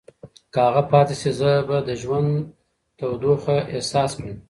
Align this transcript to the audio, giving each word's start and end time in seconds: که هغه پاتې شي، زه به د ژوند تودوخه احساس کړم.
که 0.53 0.59
هغه 0.67 0.83
پاتې 0.91 1.15
شي، 1.21 1.31
زه 1.39 1.51
به 1.67 1.77
د 1.87 1.89
ژوند 2.01 2.29
تودوخه 2.97 3.55
احساس 3.73 4.11
کړم. 4.19 4.37